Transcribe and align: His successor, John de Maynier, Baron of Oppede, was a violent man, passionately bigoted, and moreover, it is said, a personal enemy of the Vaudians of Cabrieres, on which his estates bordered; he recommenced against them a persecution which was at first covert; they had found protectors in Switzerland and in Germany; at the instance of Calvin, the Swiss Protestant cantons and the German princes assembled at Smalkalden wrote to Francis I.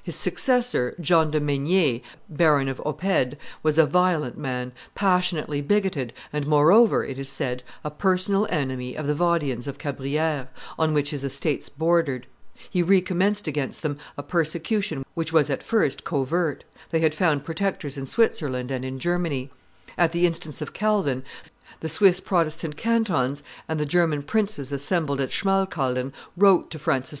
His 0.00 0.14
successor, 0.14 0.94
John 1.00 1.32
de 1.32 1.40
Maynier, 1.40 2.02
Baron 2.28 2.68
of 2.68 2.80
Oppede, 2.86 3.36
was 3.64 3.78
a 3.78 3.84
violent 3.84 4.38
man, 4.38 4.70
passionately 4.94 5.60
bigoted, 5.60 6.12
and 6.32 6.46
moreover, 6.46 7.04
it 7.04 7.18
is 7.18 7.28
said, 7.28 7.64
a 7.82 7.90
personal 7.90 8.46
enemy 8.48 8.94
of 8.96 9.08
the 9.08 9.14
Vaudians 9.16 9.66
of 9.66 9.78
Cabrieres, 9.78 10.46
on 10.78 10.94
which 10.94 11.10
his 11.10 11.24
estates 11.24 11.68
bordered; 11.68 12.28
he 12.70 12.80
recommenced 12.80 13.48
against 13.48 13.82
them 13.82 13.98
a 14.16 14.22
persecution 14.22 15.04
which 15.14 15.32
was 15.32 15.50
at 15.50 15.64
first 15.64 16.04
covert; 16.04 16.62
they 16.92 17.00
had 17.00 17.12
found 17.12 17.42
protectors 17.42 17.98
in 17.98 18.06
Switzerland 18.06 18.70
and 18.70 18.84
in 18.84 19.00
Germany; 19.00 19.50
at 19.98 20.12
the 20.12 20.26
instance 20.28 20.62
of 20.62 20.72
Calvin, 20.72 21.24
the 21.80 21.88
Swiss 21.88 22.20
Protestant 22.20 22.76
cantons 22.76 23.42
and 23.68 23.80
the 23.80 23.84
German 23.84 24.22
princes 24.22 24.70
assembled 24.70 25.20
at 25.20 25.30
Smalkalden 25.32 26.12
wrote 26.36 26.70
to 26.70 26.78
Francis 26.78 27.20
I. - -